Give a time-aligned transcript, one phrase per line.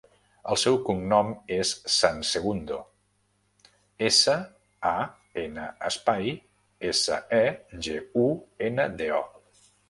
[0.53, 1.27] El seu cognom
[1.57, 2.77] és San Segundo:
[4.07, 4.35] essa,
[4.93, 4.95] a,
[5.43, 6.33] ena, espai,
[6.95, 7.45] essa, e,
[7.89, 8.25] ge, u,
[8.71, 9.71] ena, de, o.